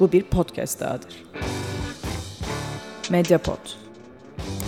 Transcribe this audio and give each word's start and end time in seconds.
Bu 0.00 0.12
bir 0.12 0.22
podcast 0.22 0.80
dahadır. 0.80 1.24
Mediapod. 3.10 3.58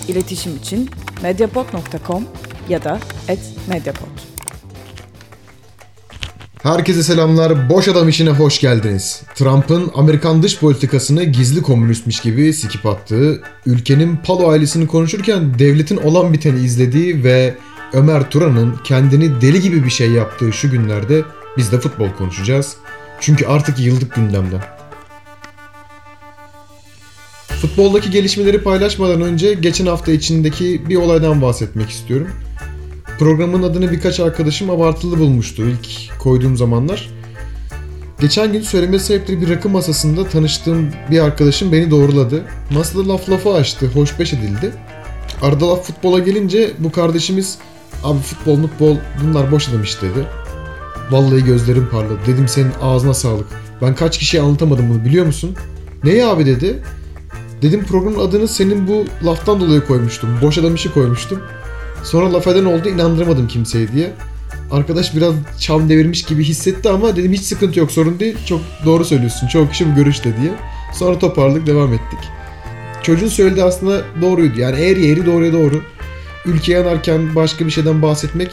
İletişim 0.09 0.57
için 0.57 0.91
mediapod.com 1.23 2.25
ya 2.69 2.85
da 2.85 2.99
@mediapod. 3.69 4.07
Herkese 6.63 7.03
selamlar. 7.03 7.71
Boş 7.71 7.89
Adam 7.89 8.09
işine 8.09 8.31
hoş 8.31 8.61
geldiniz. 8.61 9.23
Trump'ın 9.35 9.91
Amerikan 9.95 10.43
dış 10.43 10.59
politikasını 10.59 11.25
gizli 11.25 11.63
komünistmiş 11.63 12.21
gibi 12.21 12.53
sikip 12.53 12.87
attığı, 12.87 13.43
ülkenin 13.67 14.17
Palo 14.17 14.49
ailesini 14.49 14.87
konuşurken 14.87 15.59
devletin 15.59 15.97
olan 15.97 16.33
biteni 16.33 16.61
izlediği 16.61 17.25
ve 17.25 17.55
Ömer 17.93 18.31
Turan'ın 18.31 18.77
kendini 18.85 19.41
deli 19.41 19.61
gibi 19.61 19.85
bir 19.85 19.91
şey 19.91 20.11
yaptığı 20.11 20.53
şu 20.53 20.71
günlerde 20.71 21.23
biz 21.57 21.73
de 21.73 21.81
futbol 21.81 22.11
konuşacağız. 22.11 22.77
Çünkü 23.21 23.47
artık 23.47 23.79
yıldık 23.79 24.15
gündemden. 24.15 24.82
Futboldaki 27.63 28.11
gelişmeleri 28.11 28.63
paylaşmadan 28.63 29.21
önce 29.21 29.55
geçen 29.55 29.87
hafta 29.87 30.13
içindeki 30.13 30.83
bir 30.89 30.97
olaydan 30.97 31.43
bahsetmek 31.43 31.91
istiyorum. 31.91 32.29
Programın 33.19 33.63
adını 33.63 33.93
birkaç 33.93 34.21
arkadaşım 34.21 34.71
abartılı 34.71 35.19
bulmuştu 35.19 35.63
ilk 35.63 36.19
koyduğum 36.19 36.57
zamanlar. 36.57 37.11
Geçen 38.21 38.53
gün 38.53 38.61
söyleme 38.61 38.99
sebepleri 38.99 39.41
bir 39.41 39.49
rakı 39.49 39.69
masasında 39.69 40.29
tanıştığım 40.29 40.91
bir 41.11 41.19
arkadaşım 41.19 41.73
beni 41.73 41.91
doğruladı. 41.91 42.43
Masada 42.71 43.09
laf 43.09 43.31
lafı 43.31 43.53
açtı, 43.53 43.87
hoşbeş 43.87 44.33
edildi. 44.33 44.73
Arada 45.43 45.69
laf 45.69 45.87
futbola 45.87 46.19
gelince 46.19 46.71
bu 46.79 46.93
kardeşimiz 46.93 47.59
abi 48.05 48.21
futbol 48.21 48.63
futbol 48.63 48.97
bunlar 49.23 49.51
boş 49.53 49.73
demiş 49.73 50.03
dedi. 50.03 50.27
Vallahi 51.11 51.45
gözlerim 51.45 51.89
parladı. 51.91 52.19
Dedim 52.27 52.49
senin 52.49 52.73
ağzına 52.83 53.15
sağlık. 53.15 53.47
Ben 53.83 53.95
kaç 53.95 54.19
kişiye 54.19 54.43
anlatamadım 54.43 54.91
bunu 54.91 55.05
biliyor 55.05 55.27
musun? 55.27 55.57
Neyi 56.05 56.25
abi 56.25 56.47
dedi. 56.47 56.83
Dedim 57.63 57.85
programın 57.85 58.19
adını 58.19 58.49
senin 58.49 58.89
bu 58.89 59.05
laftan 59.27 59.61
dolayı 59.61 59.87
koymuştum. 59.87 60.31
Boş 60.43 60.59
adam 60.59 60.75
işi 60.75 60.93
koymuştum. 60.93 61.43
Sonra 62.05 62.33
laf 62.33 62.47
eden 62.47 62.65
oldu 62.65 62.89
inandıramadım 62.89 63.49
kimseyi 63.49 63.93
diye. 63.93 64.13
Arkadaş 64.71 65.17
biraz 65.17 65.35
çam 65.61 65.89
devirmiş 65.89 66.23
gibi 66.23 66.45
hissetti 66.45 66.89
ama 66.89 67.17
dedim 67.17 67.33
hiç 67.33 67.43
sıkıntı 67.43 67.79
yok 67.79 67.93
sorun 67.93 68.21
değil. 68.21 68.37
Çok 68.47 68.61
doğru 68.85 69.05
söylüyorsun. 69.05 69.49
Çok 69.49 69.71
kişi 69.71 69.91
bu 69.91 69.95
görüşte 69.95 70.37
diye. 70.41 70.53
Sonra 70.95 71.19
toparladık 71.19 71.67
devam 71.67 71.93
ettik. 71.93 72.19
Çocuğun 73.03 73.29
söylediği 73.29 73.65
aslında 73.65 74.03
doğruydu. 74.23 74.61
Yani 74.61 74.81
eğri 74.81 75.07
eğri 75.07 75.27
doğruya 75.27 75.53
doğru. 75.53 75.83
Ülke 76.47 76.73
yanarken 76.73 77.35
başka 77.35 77.67
bir 77.67 77.71
şeyden 77.71 78.03
bahsetmek 78.03 78.51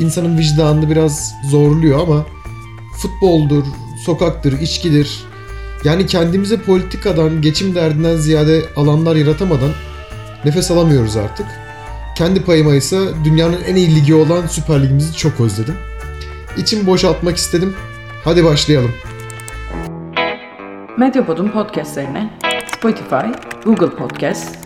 insanın 0.00 0.38
vicdanını 0.38 0.90
biraz 0.90 1.34
zorluyor 1.50 2.00
ama 2.00 2.26
futboldur, 3.02 3.64
sokaktır, 4.04 4.60
içkidir. 4.60 5.24
Yani 5.84 6.06
kendimize 6.06 6.56
politikadan, 6.56 7.42
geçim 7.42 7.74
derdinden 7.74 8.16
ziyade 8.16 8.64
alanlar 8.76 9.16
yaratamadan 9.16 9.70
nefes 10.44 10.70
alamıyoruz 10.70 11.16
artık. 11.16 11.46
Kendi 12.16 12.42
payıma 12.42 12.74
ise 12.74 12.98
dünyanın 13.24 13.58
en 13.68 13.74
iyi 13.74 13.96
ligi 13.96 14.14
olan 14.14 14.46
Süper 14.46 14.82
Ligimizi 14.82 15.16
çok 15.16 15.40
özledim. 15.40 15.74
İçimi 16.56 16.86
boşaltmak 16.86 17.36
istedim. 17.36 17.76
Hadi 18.24 18.44
başlayalım. 18.44 18.92
Mediapod'un 20.98 21.48
podcastlerine 21.48 22.30
Spotify, 22.76 23.26
Google 23.64 23.90
Podcast, 23.90 24.58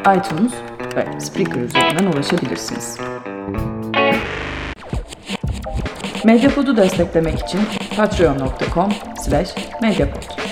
iTunes 0.00 0.52
ve 0.96 1.20
Spreaker 1.20 1.60
üzerinden 1.60 2.06
ulaşabilirsiniz. 2.06 2.98
Mediapod'u 6.24 6.76
desteklemek 6.76 7.38
için 7.38 7.60
patreon.com 7.96 8.92
slash 9.24 9.54
mediapod. 9.82 10.43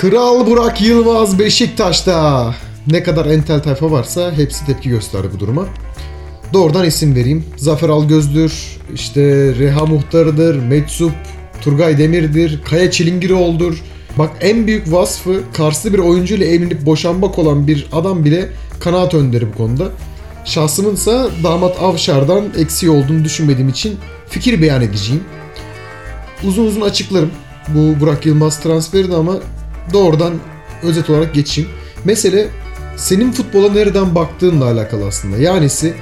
Kral 0.00 0.46
Burak 0.46 0.82
Yılmaz 0.82 1.38
Beşiktaş'ta. 1.38 2.54
Ne 2.86 3.02
kadar 3.02 3.26
entel 3.26 3.62
tayfa 3.62 3.90
varsa 3.90 4.32
hepsi 4.32 4.66
tepki 4.66 4.88
gösterdi 4.88 5.28
bu 5.34 5.40
duruma. 5.40 5.66
Doğrudan 6.52 6.84
isim 6.84 7.14
vereyim. 7.14 7.44
Zafer 7.56 7.88
Algöz'dür, 7.88 8.78
işte 8.94 9.22
Reha 9.58 9.86
Muhtar'ıdır, 9.86 10.62
Metsup, 10.62 11.12
Turgay 11.60 11.98
Demir'dir, 11.98 12.62
Kaya 12.62 12.90
Çilingiroğlu'dur. 12.90 13.82
Bak 14.18 14.30
en 14.40 14.66
büyük 14.66 14.92
vasfı 14.92 15.40
Karslı 15.52 15.92
bir 15.92 15.98
oyuncuyla 15.98 16.46
evlenip 16.46 16.86
boşanmak 16.86 17.38
olan 17.38 17.66
bir 17.66 17.86
adam 17.92 18.24
bile 18.24 18.48
kanaat 18.80 19.14
önderi 19.14 19.52
bu 19.52 19.56
konuda. 19.56 19.88
Şahsımınsa 20.44 21.28
damat 21.44 21.82
Avşar'dan 21.82 22.44
eksiği 22.58 22.92
olduğunu 22.92 23.24
düşünmediğim 23.24 23.68
için 23.68 23.96
fikir 24.28 24.62
beyan 24.62 24.82
edeceğim. 24.82 25.24
Uzun 26.44 26.66
uzun 26.66 26.80
açıklarım 26.80 27.30
bu 27.68 28.00
Burak 28.00 28.26
Yılmaz 28.26 28.60
transferini 28.60 29.14
ama 29.14 29.34
doğrudan 29.92 30.34
özet 30.82 31.10
olarak 31.10 31.34
geçeyim. 31.34 31.70
Mesele 32.04 32.48
senin 32.96 33.32
futbola 33.32 33.72
nereden 33.72 34.14
baktığınla 34.14 34.64
alakalı 34.64 35.06
aslında. 35.06 35.36
Yanisi 35.36 35.94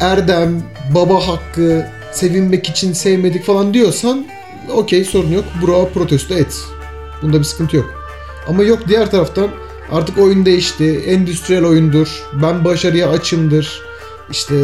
erdem, 0.00 0.62
baba 0.94 1.28
hakkı, 1.28 1.86
sevinmek 2.12 2.68
için 2.68 2.92
sevmedik 2.92 3.44
falan 3.44 3.74
diyorsan 3.74 4.26
okey 4.72 5.04
sorun 5.04 5.30
yok. 5.30 5.44
Burak'a 5.62 5.88
protesto 5.88 6.34
et. 6.34 6.60
Bunda 7.22 7.38
bir 7.38 7.44
sıkıntı 7.44 7.76
yok. 7.76 7.94
Ama 8.48 8.62
yok 8.62 8.78
diğer 8.88 9.10
taraftan 9.10 9.48
artık 9.92 10.18
oyun 10.18 10.46
değişti. 10.46 11.02
Endüstriyel 11.06 11.64
oyundur. 11.64 12.22
Ben 12.42 12.64
başarıya 12.64 13.10
açımdır. 13.10 13.82
İşte 14.30 14.54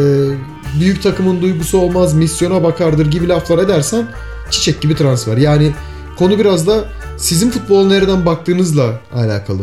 büyük 0.79 1.03
takımın 1.03 1.41
duygusu 1.41 1.77
olmaz, 1.77 2.13
misyona 2.13 2.63
bakardır 2.63 3.11
gibi 3.11 3.29
laflar 3.29 3.57
edersen 3.57 4.07
çiçek 4.49 4.81
gibi 4.81 4.95
transfer. 4.95 5.37
Yani 5.37 5.71
konu 6.19 6.39
biraz 6.39 6.67
da 6.67 6.85
sizin 7.17 7.49
futbola 7.49 7.87
nereden 7.87 8.25
baktığınızla 8.25 9.01
alakalı. 9.13 9.61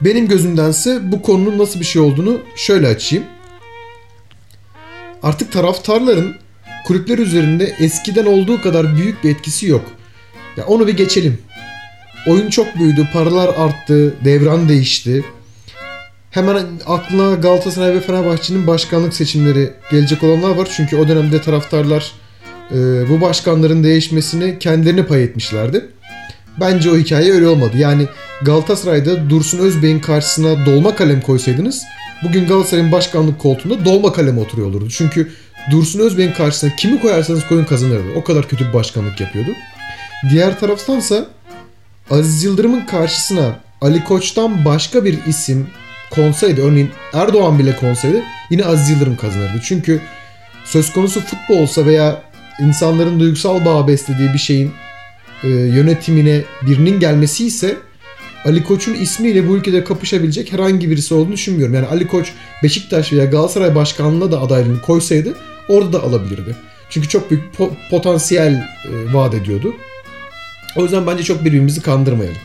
Benim 0.00 0.28
gözümdense 0.28 1.12
bu 1.12 1.22
konunun 1.22 1.58
nasıl 1.58 1.80
bir 1.80 1.84
şey 1.84 2.02
olduğunu 2.02 2.40
şöyle 2.56 2.88
açayım. 2.88 3.24
Artık 5.22 5.52
taraftarların 5.52 6.36
kulüpler 6.86 7.18
üzerinde 7.18 7.74
eskiden 7.80 8.26
olduğu 8.26 8.62
kadar 8.62 8.96
büyük 8.96 9.24
bir 9.24 9.30
etkisi 9.30 9.66
yok. 9.66 9.84
Ya 10.56 10.66
onu 10.66 10.86
bir 10.86 10.96
geçelim. 10.96 11.38
Oyun 12.26 12.50
çok 12.50 12.78
büyüdü, 12.78 13.08
paralar 13.12 13.48
arttı, 13.48 14.14
devran 14.24 14.68
değişti. 14.68 15.24
Hemen 16.30 16.66
aklına 16.86 17.34
Galatasaray 17.34 17.94
ve 17.94 18.00
Fenerbahçe'nin 18.00 18.66
başkanlık 18.66 19.14
seçimleri 19.14 19.72
gelecek 19.90 20.22
olanlar 20.22 20.56
var. 20.56 20.68
Çünkü 20.76 20.96
o 20.96 21.08
dönemde 21.08 21.42
taraftarlar 21.42 22.12
e, 22.70 23.08
bu 23.08 23.20
başkanların 23.20 23.84
değişmesini 23.84 24.58
kendilerine 24.58 25.06
pay 25.06 25.24
etmişlerdi. 25.24 25.88
Bence 26.60 26.90
o 26.90 26.96
hikaye 26.96 27.32
öyle 27.32 27.48
olmadı. 27.48 27.72
Yani 27.78 28.06
Galatasaray'da 28.42 29.30
Dursun 29.30 29.58
Özbey'in 29.58 30.00
karşısına 30.00 30.66
dolma 30.66 30.94
kalem 30.94 31.20
koysaydınız 31.20 31.82
bugün 32.22 32.46
Galatasaray'ın 32.46 32.92
başkanlık 32.92 33.38
koltuğunda 33.38 33.84
dolma 33.84 34.12
kalem 34.12 34.38
oturuyor 34.38 34.68
olurdu. 34.68 34.88
Çünkü 34.90 35.32
Dursun 35.70 36.00
Özbey'in 36.00 36.32
karşısına 36.32 36.76
kimi 36.76 37.00
koyarsanız 37.00 37.46
koyun 37.48 37.64
kazanırdı. 37.64 38.08
O 38.16 38.24
kadar 38.24 38.48
kötü 38.48 38.68
bir 38.68 38.72
başkanlık 38.72 39.20
yapıyordu. 39.20 39.50
Diğer 40.30 40.60
taraftansa 40.60 41.26
Aziz 42.10 42.44
Yıldırım'ın 42.44 42.86
karşısına 42.86 43.60
Ali 43.80 44.04
Koç'tan 44.04 44.64
başka 44.64 45.04
bir 45.04 45.18
isim 45.26 45.66
konsaydı, 46.10 46.60
örneğin 46.60 46.90
Erdoğan 47.12 47.58
bile 47.58 47.76
konsaydı 47.76 48.22
yine 48.50 48.64
Aziz 48.64 48.90
Yıldırım 48.90 49.16
kazanırdı. 49.16 49.60
Çünkü 49.64 50.00
söz 50.64 50.92
konusu 50.92 51.20
futbol 51.20 51.58
olsa 51.58 51.86
veya 51.86 52.22
insanların 52.60 53.20
duygusal 53.20 53.64
bağ 53.64 53.88
beslediği 53.88 54.32
bir 54.32 54.38
şeyin 54.38 54.72
e, 55.44 55.48
yönetimine 55.48 56.42
birinin 56.66 57.00
gelmesi 57.00 57.46
ise 57.46 57.76
Ali 58.44 58.64
Koç'un 58.64 58.94
ismiyle 58.94 59.48
bu 59.48 59.56
ülkede 59.56 59.84
kapışabilecek 59.84 60.52
herhangi 60.52 60.90
birisi 60.90 61.14
olduğunu 61.14 61.32
düşünmüyorum. 61.32 61.74
Yani 61.74 61.86
Ali 61.86 62.06
Koç 62.06 62.32
Beşiktaş 62.62 63.12
veya 63.12 63.24
Galatasaray 63.24 63.74
başkanlığına 63.74 64.32
da 64.32 64.40
adaylığını 64.40 64.82
koysaydı 64.82 65.34
orada 65.68 65.92
da 65.92 66.02
alabilirdi. 66.02 66.56
Çünkü 66.90 67.08
çok 67.08 67.30
büyük 67.30 67.54
po- 67.58 67.90
potansiyel 67.90 68.52
e, 68.52 69.14
vaat 69.14 69.34
ediyordu. 69.34 69.74
O 70.76 70.82
yüzden 70.82 71.06
bence 71.06 71.22
çok 71.22 71.44
birbirimizi 71.44 71.82
kandırmayalım. 71.82 72.38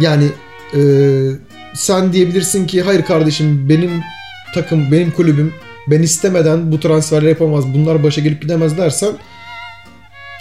Yani 0.00 0.28
e, 0.74 0.80
sen 1.74 2.12
diyebilirsin 2.12 2.66
ki 2.66 2.82
hayır 2.82 3.02
kardeşim 3.02 3.68
benim 3.68 3.90
takım, 4.54 4.92
benim 4.92 5.10
kulübüm 5.10 5.54
ben 5.86 6.02
istemeden 6.02 6.72
bu 6.72 6.80
transferleri 6.80 7.28
yapamaz, 7.28 7.74
bunlar 7.74 8.02
başa 8.02 8.20
gelip 8.20 8.42
gidemez 8.42 8.78
dersen 8.78 9.12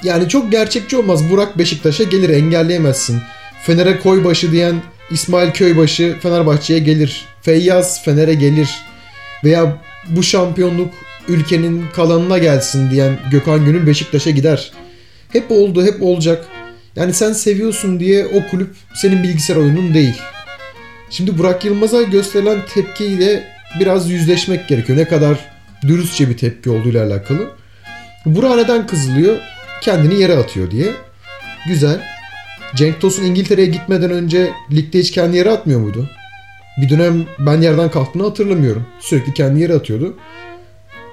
yani 0.04 0.30
çok 0.30 0.52
gerçekçi 0.52 0.98
olmaz. 0.98 1.30
Burak 1.30 1.58
Beşiktaş'a 1.58 2.04
gelir 2.04 2.30
engelleyemezsin. 2.30 3.22
Fener'e 3.64 4.00
Koybaşı 4.00 4.52
diyen 4.52 4.76
İsmail 5.12 5.52
Köybaşı 5.52 6.16
Fenerbahçe'ye 6.22 6.80
gelir. 6.80 7.26
Feyyaz 7.42 8.04
Fener'e 8.04 8.34
gelir. 8.34 8.70
Veya 9.44 9.78
bu 10.10 10.24
şampiyonluk 10.24 10.94
ülkenin 11.28 11.86
kalanına 11.96 12.38
gelsin 12.38 12.92
diyen 12.92 13.20
Gökhan 13.32 13.66
Gönül 13.66 13.88
Beşiktaş'a 13.88 14.30
gider. 14.30 14.72
Hep 15.30 15.52
oldu, 15.52 15.86
hep 15.86 16.04
olacak. 16.04 16.46
Yani 16.96 17.14
sen 17.14 17.34
seviyorsun 17.34 18.00
diye 18.00 18.26
o 18.26 18.52
kulüp 18.52 18.76
senin 18.96 19.24
bilgisayar 19.24 19.56
oyunun 19.56 19.94
değil. 19.94 20.16
Şimdi 21.10 21.38
Burak 21.38 21.66
Yılmaz'a 21.66 22.02
gösterilen 22.02 22.60
tepkiyle 22.74 23.53
biraz 23.80 24.10
yüzleşmek 24.10 24.68
gerekiyor. 24.68 24.98
Ne 24.98 25.06
kadar 25.06 25.38
dürüstçe 25.82 26.30
bir 26.30 26.38
tepki 26.38 26.70
olduğuyla 26.70 27.06
alakalı. 27.06 27.50
Burak 28.26 28.56
neden 28.56 28.88
kızılıyor? 28.88 29.38
Kendini 29.82 30.22
yere 30.22 30.38
atıyor 30.38 30.72
diye. 30.72 30.92
Güzel. 31.68 32.02
Cenk 32.76 33.02
Tosun 33.02 33.24
İngiltere'ye 33.24 33.68
gitmeden 33.68 34.12
önce 34.12 34.52
ligde 34.72 35.00
hiç 35.00 35.12
kendi 35.12 35.38
yere 35.38 35.52
atmıyor 35.52 35.80
muydu? 35.80 36.10
Bir 36.78 36.90
dönem 36.90 37.26
ben 37.40 37.62
yerden 37.62 37.92
kalktığını 37.92 38.24
hatırlamıyorum. 38.24 38.86
Sürekli 39.00 39.34
kendi 39.34 39.62
yere 39.62 39.74
atıyordu. 39.74 40.18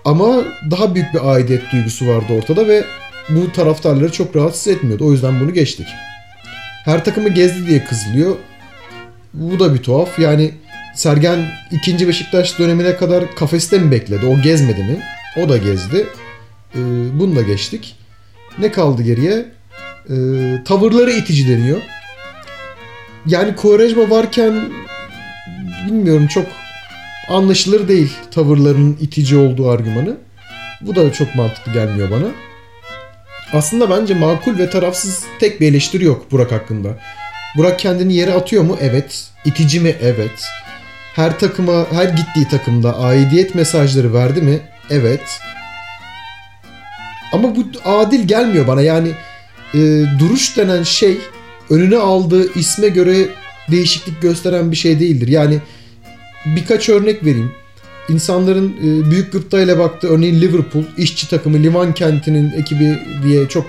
Ama 0.04 0.44
daha 0.70 0.94
büyük 0.94 1.14
bir 1.14 1.32
aidiyet 1.32 1.62
duygusu 1.72 2.08
vardı 2.08 2.32
ortada 2.38 2.68
ve 2.68 2.84
bu 3.28 3.52
taraftarları 3.52 4.12
çok 4.12 4.36
rahatsız 4.36 4.68
etmiyordu. 4.68 5.06
O 5.06 5.12
yüzden 5.12 5.40
bunu 5.40 5.54
geçtik. 5.54 5.86
Her 6.84 7.04
takımı 7.04 7.28
gezdi 7.28 7.66
diye 7.66 7.84
kızılıyor. 7.84 8.36
Bu 9.34 9.60
da 9.60 9.74
bir 9.74 9.82
tuhaf. 9.82 10.18
Yani 10.18 10.50
Sergen 10.94 11.46
2. 11.70 12.08
Beşiktaş 12.08 12.58
dönemine 12.58 12.96
kadar 12.96 13.34
kafeste 13.34 13.78
mi 13.78 13.90
bekledi? 13.90 14.26
O 14.26 14.40
gezmedi 14.42 14.82
mi? 14.82 15.02
O 15.44 15.48
da 15.48 15.56
gezdi. 15.56 16.06
Ee, 16.74 16.78
bunu 17.12 17.36
da 17.36 17.42
geçtik. 17.42 17.96
Ne 18.58 18.72
kaldı 18.72 19.02
geriye? 19.02 19.44
Ee, 20.10 20.14
tavırları 20.64 21.10
itici 21.10 21.48
deniyor. 21.48 21.80
Yani 23.26 23.56
Quaresma 23.56 24.10
varken 24.10 24.72
bilmiyorum 25.86 26.26
çok 26.26 26.46
anlaşılır 27.28 27.88
değil 27.88 28.12
tavırlarının 28.30 28.96
itici 29.00 29.36
olduğu 29.36 29.70
argümanı. 29.70 30.16
Bu 30.80 30.96
da 30.96 31.12
çok 31.12 31.34
mantıklı 31.34 31.72
gelmiyor 31.72 32.10
bana. 32.10 32.26
Aslında 33.52 33.90
bence 33.90 34.14
makul 34.14 34.58
ve 34.58 34.70
tarafsız 34.70 35.24
tek 35.40 35.60
bir 35.60 35.68
eleştiri 35.68 36.04
yok 36.04 36.32
Burak 36.32 36.52
hakkında. 36.52 36.88
Burak 37.56 37.78
kendini 37.78 38.14
yere 38.14 38.32
atıyor 38.32 38.62
mu? 38.62 38.78
Evet. 38.80 39.30
İtici 39.44 39.80
mi? 39.80 39.96
Evet. 40.02 40.44
Her 41.20 41.38
takıma, 41.38 41.86
her 41.92 42.08
gittiği 42.08 42.48
takımda 42.50 42.98
aidiyet 42.98 43.54
mesajları 43.54 44.14
verdi 44.14 44.42
mi? 44.42 44.60
Evet. 44.90 45.40
Ama 47.32 47.56
bu 47.56 47.64
adil 47.84 48.28
gelmiyor 48.28 48.66
bana. 48.66 48.82
Yani 48.82 49.08
e, 49.74 49.78
duruş 50.18 50.56
denen 50.56 50.82
şey 50.82 51.18
önüne 51.70 51.96
aldığı 51.96 52.58
isme 52.58 52.88
göre 52.88 53.28
değişiklik 53.70 54.22
gösteren 54.22 54.70
bir 54.70 54.76
şey 54.76 55.00
değildir. 55.00 55.28
Yani 55.28 55.58
birkaç 56.46 56.88
örnek 56.88 57.24
vereyim. 57.24 57.52
İnsanların 58.08 58.76
e, 58.78 59.10
büyük 59.10 59.32
gıptayla 59.32 59.78
baktığı 59.78 60.08
örneğin 60.08 60.40
Liverpool 60.40 60.84
işçi 60.96 61.30
takımı 61.30 61.58
Liman 61.58 61.94
kentinin 61.94 62.52
ekibi 62.52 62.98
diye 63.24 63.48
çok 63.48 63.66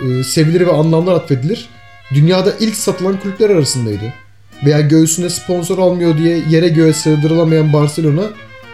e, 0.00 0.24
sevilir 0.24 0.66
ve 0.66 0.72
anlamlar 0.72 1.12
atfedilir. 1.12 1.68
Dünyada 2.14 2.52
ilk 2.60 2.76
satılan 2.76 3.20
kulüpler 3.20 3.50
arasındaydı. 3.50 4.14
Veya 4.64 4.80
göğsüne 4.80 5.30
sponsor 5.30 5.78
almıyor 5.78 6.18
diye 6.18 6.42
yere 6.50 6.68
göğe 6.68 6.92
sığdırılamayan 6.92 7.72
Barcelona 7.72 8.22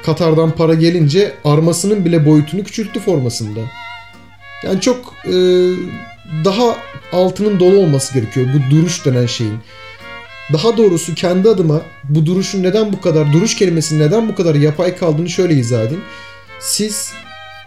Katar'dan 0.04 0.50
para 0.50 0.74
gelince 0.74 1.32
armasının 1.44 2.04
bile 2.04 2.26
boyutunu 2.26 2.64
küçülttü 2.64 3.00
formasında. 3.00 3.60
Yani 4.64 4.80
çok 4.80 5.14
e, 5.26 5.34
daha 6.44 6.76
altının 7.12 7.60
dolu 7.60 7.76
olması 7.76 8.14
gerekiyor 8.14 8.46
bu 8.54 8.70
duruş 8.70 9.06
denen 9.06 9.26
şeyin. 9.26 9.58
Daha 10.52 10.76
doğrusu 10.76 11.14
kendi 11.14 11.48
adıma 11.48 11.82
bu 12.04 12.26
duruşun 12.26 12.62
neden 12.62 12.92
bu 12.92 13.00
kadar, 13.00 13.32
duruş 13.32 13.56
kelimesinin 13.56 14.00
neden 14.00 14.28
bu 14.28 14.34
kadar 14.34 14.54
yapay 14.54 14.96
kaldığını 14.96 15.28
şöyle 15.28 15.54
izah 15.54 15.82
edeyim. 15.82 16.04
Siz 16.60 17.12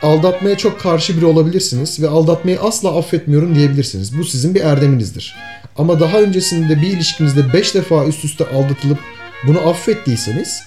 aldatmaya 0.01 0.57
çok 0.57 0.79
karşı 0.79 1.17
biri 1.17 1.25
olabilirsiniz 1.25 2.01
ve 2.01 2.07
aldatmayı 2.07 2.61
asla 2.61 2.97
affetmiyorum 2.97 3.55
diyebilirsiniz. 3.55 4.17
Bu 4.17 4.23
sizin 4.23 4.55
bir 4.55 4.61
erdeminizdir. 4.61 5.35
Ama 5.77 5.99
daha 5.99 6.21
öncesinde 6.21 6.81
bir 6.81 6.87
ilişkinizde 6.87 7.53
5 7.53 7.75
defa 7.75 8.05
üst 8.05 8.25
üste 8.25 8.45
aldatılıp 8.45 8.99
bunu 9.47 9.69
affettiyseniz 9.69 10.63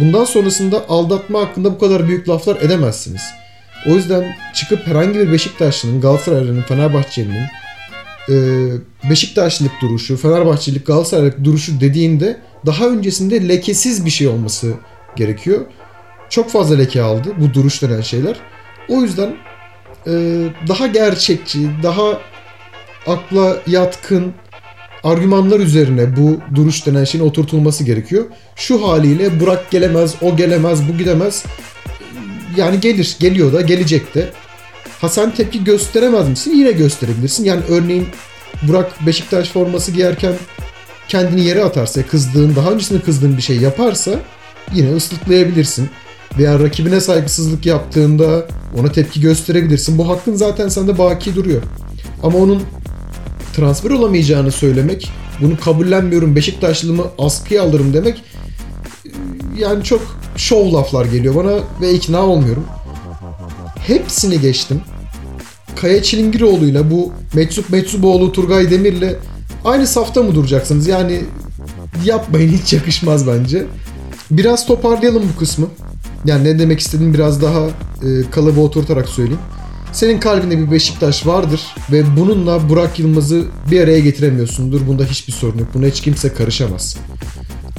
bundan 0.00 0.24
sonrasında 0.24 0.88
aldatma 0.88 1.40
hakkında 1.40 1.72
bu 1.72 1.78
kadar 1.78 2.08
büyük 2.08 2.28
laflar 2.28 2.56
edemezsiniz. 2.56 3.22
O 3.86 3.90
yüzden 3.90 4.36
çıkıp 4.54 4.86
herhangi 4.86 5.18
bir 5.18 5.32
Beşiktaşlı'nın, 5.32 6.00
Galatasaraylı'nın, 6.00 6.62
Fenerbahçeli'nin 6.62 7.46
e, 8.28 8.34
Beşiktaşlılık 9.10 9.72
duruşu, 9.82 10.16
Fenerbahçelik, 10.16 10.86
Galatasaraylık 10.86 11.44
duruşu 11.44 11.80
dediğinde 11.80 12.40
daha 12.66 12.86
öncesinde 12.86 13.48
lekesiz 13.48 14.04
bir 14.04 14.10
şey 14.10 14.28
olması 14.28 14.74
gerekiyor. 15.16 15.60
Çok 16.28 16.50
fazla 16.50 16.76
leke 16.76 17.02
aldı 17.02 17.28
bu 17.40 17.54
duruş 17.54 17.82
denen 17.82 18.00
şeyler. 18.00 18.36
O 18.88 19.02
yüzden 19.02 19.36
e, 20.06 20.12
daha 20.68 20.86
gerçekçi, 20.86 21.68
daha 21.82 22.18
akla 23.06 23.56
yatkın 23.66 24.32
argümanlar 25.04 25.60
üzerine 25.60 26.16
bu 26.16 26.40
duruş 26.54 26.86
denen 26.86 27.04
şeyin 27.04 27.24
oturtulması 27.24 27.84
gerekiyor. 27.84 28.24
Şu 28.56 28.88
haliyle 28.88 29.40
Burak 29.40 29.70
gelemez, 29.70 30.14
o 30.20 30.36
gelemez, 30.36 30.88
bu 30.88 30.98
gidemez. 30.98 31.44
Yani 32.56 32.80
gelir, 32.80 33.16
geliyor 33.20 33.52
da, 33.52 33.60
gelecek 33.60 34.14
de. 34.14 34.30
Hasan 35.00 35.34
tepki 35.34 35.64
gösteremez 35.64 36.28
misin? 36.28 36.50
Yine 36.50 36.72
gösterebilirsin. 36.72 37.44
Yani 37.44 37.60
örneğin 37.68 38.08
Burak 38.62 39.06
Beşiktaş 39.06 39.48
forması 39.48 39.92
giyerken 39.92 40.32
kendini 41.08 41.44
yere 41.44 41.64
atarsa, 41.64 42.02
kızdığın, 42.02 42.56
daha 42.56 42.70
öncesinde 42.70 43.00
kızdığın 43.00 43.36
bir 43.36 43.42
şey 43.42 43.56
yaparsa 43.56 44.10
yine 44.74 44.94
ıslıklayabilirsin. 44.94 45.88
Veya 46.38 46.60
rakibine 46.60 47.00
saygısızlık 47.00 47.66
yaptığında 47.66 48.46
ona 48.78 48.92
tepki 48.92 49.20
gösterebilirsin. 49.20 49.98
Bu 49.98 50.08
hakkın 50.08 50.34
zaten 50.34 50.68
sende 50.68 50.98
baki 50.98 51.34
duruyor. 51.34 51.62
Ama 52.22 52.38
onun 52.38 52.62
transfer 53.56 53.90
olamayacağını 53.90 54.52
söylemek, 54.52 55.10
bunu 55.40 55.60
kabullenmiyorum, 55.60 56.36
Beşiktaşlılığımı 56.36 57.04
askıya 57.18 57.62
alırım 57.62 57.94
demek 57.94 58.22
yani 59.58 59.84
çok 59.84 60.02
şov 60.36 60.72
laflar 60.72 61.04
geliyor 61.04 61.34
bana 61.34 61.58
ve 61.80 61.94
ikna 61.94 62.20
olmuyorum. 62.26 62.64
Hepsini 63.78 64.40
geçtim. 64.40 64.80
Kaya 65.76 66.02
Çilingiroğlu'yla 66.02 66.90
bu 66.90 67.12
Metsup 67.34 67.70
Metsuboğlu 67.70 68.32
Turgay 68.32 68.70
Demir'le 68.70 69.16
aynı 69.64 69.86
safta 69.86 70.22
mı 70.22 70.34
duracaksınız? 70.34 70.86
Yani 70.86 71.20
yapmayın 72.04 72.52
hiç 72.52 72.72
yakışmaz 72.72 73.26
bence. 73.26 73.66
Biraz 74.30 74.66
toparlayalım 74.66 75.22
bu 75.34 75.38
kısmı. 75.38 75.66
Yani 76.24 76.44
ne 76.44 76.58
demek 76.58 76.80
istediğimi 76.80 77.14
biraz 77.14 77.42
daha 77.42 77.66
e, 77.66 78.30
kalıba 78.30 78.60
oturtarak 78.60 79.08
söyleyeyim. 79.08 79.40
Senin 79.96 80.20
kalbinde 80.20 80.58
bir 80.58 80.70
Beşiktaş 80.70 81.26
vardır 81.26 81.60
ve 81.92 82.16
bununla 82.16 82.68
Burak 82.68 82.98
Yılmaz'ı 82.98 83.44
bir 83.70 83.80
araya 83.80 84.00
getiremiyorsundur. 84.00 84.86
Bunda 84.86 85.04
hiçbir 85.04 85.32
sorun 85.32 85.58
yok. 85.58 85.68
Buna 85.74 85.86
hiç 85.86 86.00
kimse 86.00 86.32
karışamaz. 86.32 86.96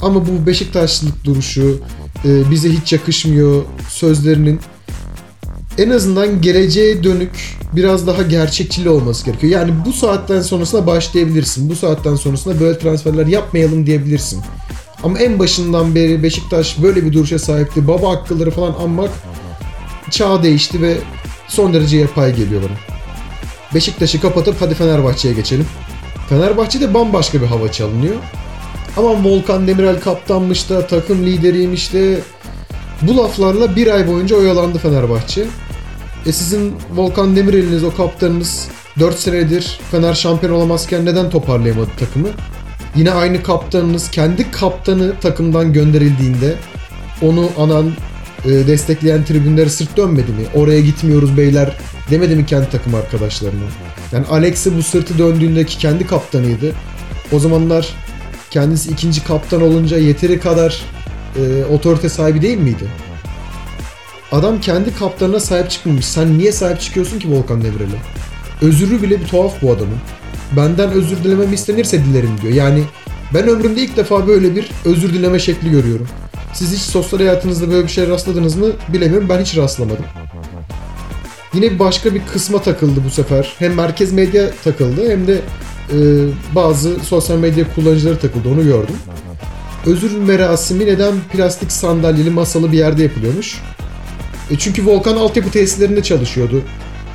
Ama 0.01 0.27
bu 0.27 0.47
Beşiktaşlılık 0.47 1.25
duruşu 1.25 1.79
e, 2.25 2.51
bize 2.51 2.69
hiç 2.69 2.93
yakışmıyor 2.93 3.63
sözlerinin 3.89 4.59
en 5.77 5.89
azından 5.89 6.41
geleceğe 6.41 7.03
dönük 7.03 7.57
biraz 7.73 8.07
daha 8.07 8.21
gerçekçili 8.21 8.89
olması 8.89 9.25
gerekiyor. 9.25 9.53
Yani 9.53 9.73
bu 9.85 9.93
saatten 9.93 10.41
sonrasına 10.41 10.87
başlayabilirsin. 10.87 11.69
Bu 11.69 11.75
saatten 11.75 12.15
sonrasında 12.15 12.59
böyle 12.59 12.79
transferler 12.79 13.27
yapmayalım 13.27 13.85
diyebilirsin. 13.85 14.41
Ama 15.03 15.19
en 15.19 15.39
başından 15.39 15.95
beri 15.95 16.23
Beşiktaş 16.23 16.81
böyle 16.81 17.05
bir 17.05 17.13
duruşa 17.13 17.39
sahipti. 17.39 17.87
Baba 17.87 18.09
hakkıları 18.09 18.51
falan 18.51 18.75
anmak 18.83 19.11
çağ 20.11 20.43
değişti 20.43 20.81
ve 20.81 20.97
son 21.47 21.73
derece 21.73 21.97
yapay 21.97 22.35
geliyor 22.35 22.61
bana. 22.61 22.77
Beşiktaş'ı 23.75 24.21
kapatıp 24.21 24.61
hadi 24.61 24.73
Fenerbahçe'ye 24.73 25.33
geçelim. 25.33 25.65
Fenerbahçe'de 26.29 26.93
bambaşka 26.93 27.41
bir 27.41 27.47
hava 27.47 27.71
çalınıyor. 27.71 28.15
Ama 28.97 29.23
Volkan 29.23 29.67
Demirel 29.67 29.99
kaptanmış 29.99 30.69
da 30.69 30.87
takım 30.87 31.25
lideriymiş 31.25 31.93
de 31.93 32.19
bu 33.01 33.17
laflarla 33.17 33.75
bir 33.75 33.87
ay 33.87 34.07
boyunca 34.07 34.35
oyalandı 34.35 34.77
Fenerbahçe. 34.77 35.45
E 36.25 36.31
sizin 36.31 36.75
Volkan 36.95 37.35
Demirel'iniz 37.35 37.83
o 37.83 37.95
kaptanınız 37.95 38.67
4 38.99 39.19
senedir 39.19 39.79
Fener 39.91 40.13
şampiyon 40.13 40.53
olamazken 40.53 41.05
neden 41.05 41.29
toparlayamadı 41.29 41.89
takımı? 41.99 42.27
Yine 42.95 43.11
aynı 43.11 43.43
kaptanınız 43.43 44.11
kendi 44.11 44.51
kaptanı 44.51 45.19
takımdan 45.21 45.73
gönderildiğinde 45.73 46.55
onu 47.21 47.49
anan 47.57 47.91
e, 48.47 48.67
destekleyen 48.67 49.25
tribünlere 49.25 49.69
sırt 49.69 49.97
dönmedi 49.97 50.31
mi? 50.31 50.45
Oraya 50.55 50.81
gitmiyoruz 50.81 51.37
beyler 51.37 51.77
demedi 52.09 52.35
mi 52.35 52.45
kendi 52.45 52.69
takım 52.69 52.95
arkadaşlarına? 52.95 53.63
Yani 54.11 54.25
Alex'i 54.29 54.77
bu 54.77 54.83
sırtı 54.83 55.17
döndüğündeki 55.17 55.77
kendi 55.77 56.07
kaptanıydı. 56.07 56.73
O 57.31 57.39
zamanlar 57.39 57.95
kendisi 58.51 58.91
ikinci 58.91 59.23
kaptan 59.23 59.61
olunca 59.61 59.97
yeteri 59.97 60.39
kadar 60.39 60.81
e, 61.35 61.65
otorite 61.65 62.09
sahibi 62.09 62.41
değil 62.41 62.57
miydi? 62.57 62.87
Adam 64.31 64.61
kendi 64.61 64.95
kaptanına 64.95 65.39
sahip 65.39 65.69
çıkmamış. 65.69 66.05
Sen 66.05 66.37
niye 66.37 66.51
sahip 66.51 66.81
çıkıyorsun 66.81 67.19
ki 67.19 67.31
Volkan 67.31 67.61
Demirel'e? 67.61 67.97
Özürü 68.61 69.01
bile 69.01 69.21
bir 69.21 69.27
tuhaf 69.27 69.61
bu 69.61 69.71
adamın. 69.71 69.97
Benden 70.55 70.91
özür 70.91 71.23
dilememi 71.23 71.55
istenirse 71.55 72.05
dilerim 72.05 72.41
diyor. 72.41 72.53
Yani 72.53 72.83
ben 73.33 73.47
ömrümde 73.47 73.81
ilk 73.81 73.97
defa 73.97 74.27
böyle 74.27 74.55
bir 74.55 74.71
özür 74.85 75.13
dileme 75.13 75.39
şekli 75.39 75.71
görüyorum. 75.71 76.07
Siz 76.53 76.73
hiç 76.73 76.81
sosyal 76.81 77.19
hayatınızda 77.19 77.71
böyle 77.71 77.83
bir 77.83 77.91
şey 77.91 78.07
rastladınız 78.07 78.55
mı 78.55 78.67
bilemiyorum. 78.93 79.29
Ben 79.29 79.41
hiç 79.41 79.57
rastlamadım. 79.57 80.05
Yine 81.53 81.79
başka 81.79 82.13
bir 82.15 82.21
kısma 82.33 82.61
takıldı 82.61 82.99
bu 83.05 83.09
sefer. 83.09 83.53
Hem 83.59 83.73
merkez 83.73 84.13
medya 84.13 84.51
takıldı 84.63 85.09
hem 85.09 85.27
de 85.27 85.41
e, 85.93 85.97
bazı 86.55 86.99
sosyal 86.99 87.37
medya 87.37 87.65
kullanıcıları 87.75 88.19
takıldı. 88.19 88.49
Onu 88.49 88.63
gördüm. 88.63 88.95
Özür 89.85 90.17
merasimi 90.17 90.85
neden 90.85 91.15
plastik 91.33 91.71
sandalyeli 91.71 92.29
masalı 92.29 92.71
bir 92.71 92.77
yerde 92.77 93.03
yapılıyormuş? 93.03 93.61
E 94.51 94.57
çünkü 94.57 94.85
Volkan 94.85 95.17
altyapı 95.17 95.51
tesislerinde 95.51 96.03
çalışıyordu. 96.03 96.61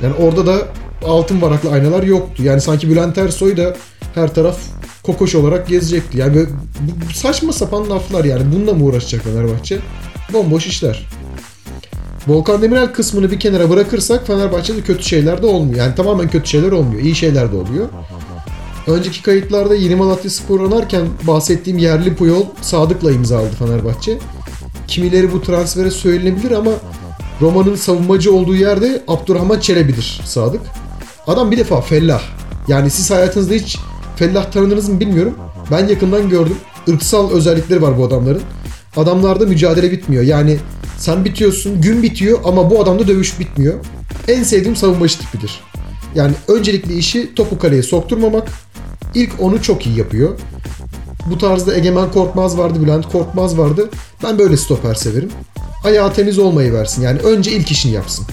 Yani 0.03 0.13
orada 0.13 0.45
da 0.45 0.67
altın 1.05 1.41
varaklı 1.41 1.71
aynalar 1.71 2.03
yoktu. 2.03 2.43
Yani 2.43 2.61
sanki 2.61 2.89
Bülent 2.89 3.17
Ersoy 3.17 3.57
da 3.57 3.75
her 4.15 4.33
taraf 4.33 4.57
kokoş 5.03 5.35
olarak 5.35 5.67
gezecekti. 5.67 6.17
Yani 6.17 6.35
böyle, 6.35 6.49
bu 7.09 7.13
saçma 7.13 7.53
sapan 7.53 7.89
laflar 7.89 8.25
yani. 8.25 8.43
Bununla 8.55 8.73
mı 8.73 8.83
uğraşacak 8.83 9.23
Fenerbahçe? 9.23 9.79
Bomboş 10.33 10.67
işler. 10.67 11.09
Volkan 12.27 12.61
Demirel 12.61 12.93
kısmını 12.93 13.31
bir 13.31 13.39
kenara 13.39 13.69
bırakırsak 13.69 14.27
Fenerbahçe'de 14.27 14.81
kötü 14.81 15.03
şeyler 15.03 15.41
de 15.41 15.45
olmuyor. 15.45 15.79
Yani 15.79 15.95
tamamen 15.95 16.29
kötü 16.29 16.49
şeyler 16.49 16.71
olmuyor. 16.71 17.01
İyi 17.01 17.15
şeyler 17.15 17.51
de 17.51 17.55
oluyor. 17.55 17.89
Önceki 18.87 19.21
kayıtlarda 19.21 19.75
Yeni 19.75 19.95
Malatya 19.95 20.31
Spor 20.31 20.59
oynarken 20.59 21.07
bahsettiğim 21.23 21.79
yerli 21.79 22.15
Puyol 22.15 22.45
Sadık'la 22.61 23.11
imzaladı 23.11 23.55
Fenerbahçe. 23.59 24.17
Kimileri 24.87 25.33
bu 25.33 25.41
transfere 25.41 25.91
söylenebilir 25.91 26.51
ama 26.51 26.71
Roma'nın 27.41 27.75
savunmacı 27.75 28.33
olduğu 28.33 28.55
yerde 28.55 29.03
Abdurrahman 29.07 29.59
Çelebi'dir 29.59 30.21
Sadık. 30.25 30.61
Adam 31.27 31.51
bir 31.51 31.57
defa 31.57 31.81
fellah. 31.81 32.21
Yani 32.67 32.89
siz 32.89 33.11
hayatınızda 33.11 33.53
hiç 33.53 33.77
fellah 34.15 34.51
tanıdınız 34.51 34.89
mı 34.89 34.99
bilmiyorum. 34.99 35.33
Ben 35.71 35.87
yakından 35.87 36.29
gördüm. 36.29 36.57
Irksal 36.87 37.31
özellikleri 37.31 37.81
var 37.81 37.97
bu 37.97 38.05
adamların. 38.05 38.41
Adamlarda 38.97 39.45
mücadele 39.45 39.91
bitmiyor. 39.91 40.23
Yani 40.23 40.57
sen 40.97 41.25
bitiyorsun, 41.25 41.81
gün 41.81 42.03
bitiyor 42.03 42.39
ama 42.43 42.69
bu 42.69 42.81
adamda 42.81 43.07
dövüş 43.07 43.39
bitmiyor. 43.39 43.73
En 44.27 44.43
sevdiğim 44.43 44.75
savunmacı 44.75 45.19
tipidir. 45.19 45.61
Yani 46.15 46.33
öncelikli 46.47 46.97
işi 46.97 47.35
topu 47.35 47.59
kaleye 47.59 47.83
sokturmamak. 47.83 48.47
İlk 49.15 49.31
onu 49.39 49.61
çok 49.61 49.85
iyi 49.85 49.97
yapıyor. 49.97 50.29
Bu 51.29 51.37
tarzda 51.37 51.75
Egemen 51.75 52.11
Korkmaz 52.11 52.57
vardı, 52.57 52.83
Bülent 52.83 53.11
Korkmaz 53.11 53.57
vardı. 53.57 53.89
Ben 54.23 54.39
böyle 54.39 54.57
stoper 54.57 54.95
severim. 54.95 55.31
Ayağı 55.83 56.13
temiz 56.13 56.39
olmayı 56.39 56.73
versin. 56.73 57.01
Yani 57.01 57.19
önce 57.19 57.51
ilk 57.51 57.71
işini 57.71 57.91
yapsın. 57.91 58.25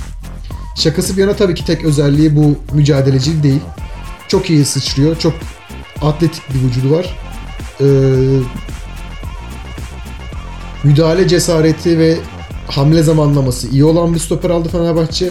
Şakası 0.76 1.16
bir 1.16 1.20
yana 1.20 1.36
tabii 1.36 1.54
ki 1.54 1.64
tek 1.64 1.84
özelliği 1.84 2.36
bu 2.36 2.56
mücadeleci 2.72 3.42
değil. 3.42 3.60
Çok 4.28 4.50
iyi 4.50 4.64
sıçrıyor. 4.64 5.18
Çok 5.18 5.32
atletik 6.02 6.42
bir 6.54 6.68
vücudu 6.68 6.90
var. 6.90 7.18
Ee, 7.80 7.84
müdahale 10.84 11.28
cesareti 11.28 11.98
ve 11.98 12.16
hamle 12.66 13.02
zamanlaması 13.02 13.68
iyi 13.68 13.84
olan 13.84 14.14
bir 14.14 14.18
stoper 14.18 14.50
aldı 14.50 14.68
Fenerbahçe. 14.68 15.30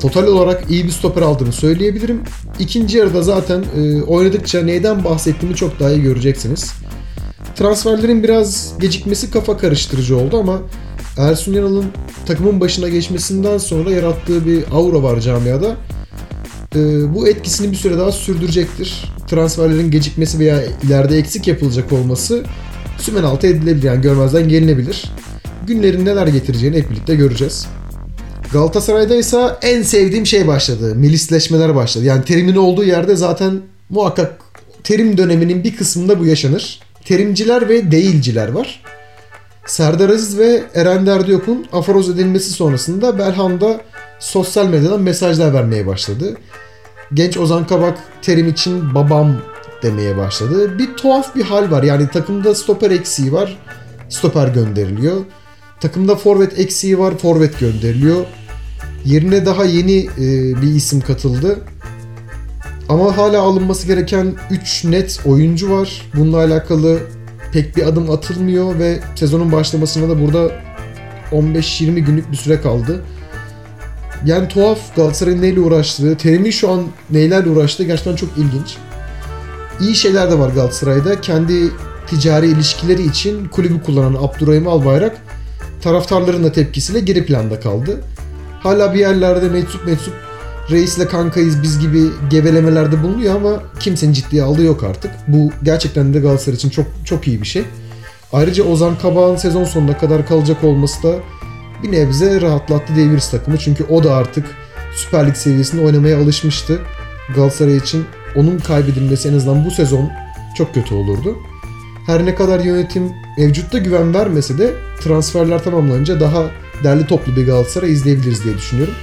Total 0.00 0.26
olarak 0.26 0.70
iyi 0.70 0.84
bir 0.84 0.90
stoper 0.90 1.22
aldığını 1.22 1.52
söyleyebilirim. 1.52 2.22
İkinci 2.58 2.98
yarıda 2.98 3.22
zaten 3.22 3.64
e, 3.76 4.02
oynadıkça 4.02 4.62
neyden 4.62 5.04
bahsettiğimi 5.04 5.56
çok 5.56 5.80
daha 5.80 5.90
iyi 5.90 6.02
göreceksiniz. 6.02 6.72
Transferlerin 7.54 8.22
biraz 8.22 8.74
gecikmesi 8.80 9.30
kafa 9.30 9.56
karıştırıcı 9.56 10.16
oldu 10.16 10.38
ama 10.38 10.58
Ersun 11.18 11.52
Yanal'ın 11.52 11.84
takımın 12.26 12.60
başına 12.60 12.88
geçmesinden 12.88 13.58
sonra 13.58 13.90
yarattığı 13.90 14.46
bir 14.46 14.64
aura 14.72 15.02
var 15.02 15.20
camiada. 15.20 15.76
E, 16.76 17.14
bu 17.14 17.28
etkisini 17.28 17.70
bir 17.70 17.76
süre 17.76 17.98
daha 17.98 18.12
sürdürecektir. 18.12 19.15
Transferlerin 19.26 19.90
gecikmesi 19.90 20.38
veya 20.38 20.62
ileride 20.82 21.18
eksik 21.18 21.46
yapılacak 21.48 21.92
olması 21.92 22.44
sümen 22.98 23.22
altı 23.22 23.46
edilebilir 23.46 23.82
yani 23.82 24.02
görmezden 24.02 24.48
gelinebilir. 24.48 25.04
Günlerin 25.66 26.04
neler 26.04 26.26
getireceğini 26.26 26.76
hep 26.76 26.90
birlikte 26.90 27.14
göreceğiz. 27.14 27.66
Galatasaray'da 28.52 29.16
ise 29.16 29.56
en 29.62 29.82
sevdiğim 29.82 30.26
şey 30.26 30.46
başladı. 30.46 30.94
Milisleşmeler 30.94 31.74
başladı. 31.74 32.04
Yani 32.04 32.24
terimin 32.24 32.56
olduğu 32.56 32.84
yerde 32.84 33.16
zaten 33.16 33.60
muhakkak 33.90 34.40
terim 34.84 35.16
döneminin 35.16 35.64
bir 35.64 35.76
kısmında 35.76 36.20
bu 36.20 36.26
yaşanır. 36.26 36.80
Terimciler 37.04 37.68
ve 37.68 37.90
değilciler 37.90 38.48
var. 38.48 38.82
Serdar 39.66 40.08
Aziz 40.08 40.38
ve 40.38 40.62
Eren 40.74 41.06
Derdiyok'un 41.06 41.66
aforoz 41.72 42.10
edilmesi 42.10 42.50
sonrasında 42.50 43.18
Belhanda 43.18 43.80
sosyal 44.18 44.66
medyadan 44.66 45.02
mesajlar 45.02 45.54
vermeye 45.54 45.86
başladı. 45.86 46.36
Genç 47.14 47.36
Ozan 47.36 47.66
Kabak 47.66 47.98
terim 48.22 48.48
için 48.48 48.94
babam 48.94 49.36
demeye 49.82 50.16
başladı. 50.16 50.78
Bir 50.78 50.94
tuhaf 50.94 51.36
bir 51.36 51.42
hal 51.42 51.70
var. 51.70 51.82
Yani 51.82 52.08
takımda 52.08 52.54
stoper 52.54 52.90
eksiği 52.90 53.32
var. 53.32 53.58
Stoper 54.08 54.48
gönderiliyor. 54.48 55.16
Takımda 55.80 56.16
forvet 56.16 56.58
eksiği 56.58 56.98
var. 56.98 57.18
Forvet 57.18 57.60
gönderiliyor. 57.60 58.26
Yerine 59.04 59.46
daha 59.46 59.64
yeni 59.64 59.98
e, 59.98 60.22
bir 60.62 60.74
isim 60.74 61.00
katıldı. 61.00 61.58
Ama 62.88 63.16
hala 63.16 63.42
alınması 63.42 63.86
gereken 63.86 64.34
3 64.50 64.84
net 64.84 65.20
oyuncu 65.26 65.70
var. 65.70 66.02
Bununla 66.14 66.36
alakalı 66.36 66.98
pek 67.52 67.76
bir 67.76 67.86
adım 67.86 68.10
atılmıyor 68.10 68.78
ve 68.78 69.00
sezonun 69.14 69.52
başlamasına 69.52 70.08
da 70.08 70.20
burada 70.20 70.50
15-20 71.32 71.98
günlük 71.98 72.32
bir 72.32 72.36
süre 72.36 72.60
kaldı. 72.60 73.04
Yani 74.24 74.48
tuhaf 74.48 74.96
Galatasaray'ın 74.96 75.42
neyle 75.42 75.60
uğraştığı, 75.60 76.16
Terim'in 76.16 76.50
şu 76.50 76.70
an 76.70 76.82
neylerle 77.10 77.50
uğraştığı 77.50 77.84
gerçekten 77.84 78.16
çok 78.16 78.30
ilginç. 78.36 78.76
İyi 79.80 79.94
şeyler 79.94 80.30
de 80.30 80.38
var 80.38 80.50
Galatasaray'da. 80.50 81.20
Kendi 81.20 81.70
ticari 82.06 82.46
ilişkileri 82.46 83.02
için 83.02 83.48
kulübü 83.48 83.82
kullanan 83.82 84.14
Abdurrahim 84.14 84.68
Albayrak 84.68 85.16
taraftarların 85.82 86.44
da 86.44 86.52
tepkisiyle 86.52 87.00
geri 87.00 87.26
planda 87.26 87.60
kaldı. 87.60 88.00
Hala 88.60 88.94
bir 88.94 88.98
yerlerde 88.98 89.48
meczup 89.48 89.86
meczup 89.86 90.14
reisle 90.70 91.08
kankayız 91.08 91.62
biz 91.62 91.78
gibi 91.78 92.02
gevelemelerde 92.30 93.02
bulunuyor 93.02 93.34
ama 93.34 93.62
kimsenin 93.80 94.12
ciddiye 94.12 94.42
aldığı 94.42 94.62
yok 94.62 94.84
artık. 94.84 95.10
Bu 95.28 95.50
gerçekten 95.62 96.14
de 96.14 96.20
Galatasaray 96.20 96.56
için 96.56 96.70
çok 96.70 96.86
çok 97.04 97.28
iyi 97.28 97.42
bir 97.42 97.46
şey. 97.46 97.64
Ayrıca 98.32 98.64
Ozan 98.64 98.98
Kabak'ın 98.98 99.36
sezon 99.36 99.64
sonuna 99.64 99.98
kadar 99.98 100.26
kalacak 100.26 100.64
olması 100.64 101.02
da 101.02 101.14
bir 101.82 101.92
nebze 101.92 102.40
rahatlattı 102.40 102.96
diyebiliriz 102.96 103.30
takımı. 103.30 103.58
Çünkü 103.58 103.84
o 103.84 104.04
da 104.04 104.14
artık 104.14 104.46
Süper 104.94 105.26
Lig 105.26 105.36
seviyesinde 105.36 105.82
oynamaya 105.82 106.22
alışmıştı. 106.22 106.80
Galatasaray 107.34 107.76
için 107.76 108.04
onun 108.36 108.58
kaybedilmesi 108.58 109.28
en 109.28 109.34
azından 109.34 109.64
bu 109.64 109.70
sezon 109.70 110.10
çok 110.56 110.74
kötü 110.74 110.94
olurdu. 110.94 111.38
Her 112.06 112.26
ne 112.26 112.34
kadar 112.34 112.60
yönetim 112.60 113.12
mevcutta 113.38 113.78
güven 113.78 114.14
vermese 114.14 114.58
de 114.58 114.74
transferler 115.00 115.64
tamamlanınca 115.64 116.20
daha 116.20 116.42
derli 116.84 117.06
toplu 117.06 117.36
bir 117.36 117.46
Galatasaray 117.46 117.92
izleyebiliriz 117.92 118.44
diye 118.44 118.54
düşünüyorum. 118.54 118.94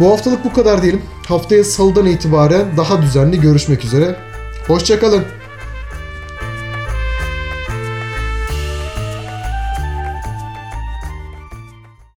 Bu 0.00 0.10
haftalık 0.10 0.44
bu 0.44 0.52
kadar 0.52 0.82
diyelim. 0.82 1.02
Haftaya 1.28 1.64
salıdan 1.64 2.06
itibaren 2.06 2.76
daha 2.76 3.02
düzenli 3.02 3.40
görüşmek 3.40 3.84
üzere. 3.84 4.16
Hoşçakalın. 4.66 5.24